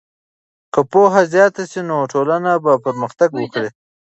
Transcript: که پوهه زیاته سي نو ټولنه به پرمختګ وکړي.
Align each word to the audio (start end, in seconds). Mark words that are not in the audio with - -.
که 0.73 0.81
پوهه 0.91 1.21
زیاته 1.33 1.63
سي 1.71 1.81
نو 1.89 1.97
ټولنه 2.13 2.51
به 2.63 2.73
پرمختګ 2.85 3.29
وکړي. 3.35 3.69